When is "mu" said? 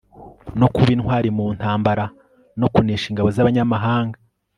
1.37-1.45